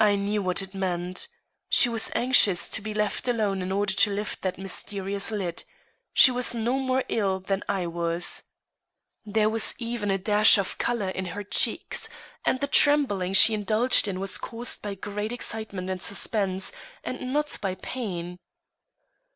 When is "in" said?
3.62-3.70, 11.10-11.26, 14.08-14.18